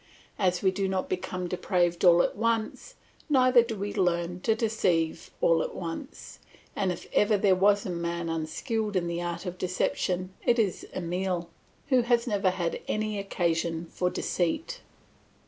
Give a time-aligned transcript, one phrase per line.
[0.39, 2.95] As we do not become depraved all at once,
[3.29, 6.39] neither do we learn to deceive all at once;
[6.75, 10.87] and if ever there was a man unskilled in the art of deception it is
[10.97, 11.51] Emile,
[11.89, 14.81] who has never had any occasion for deceit.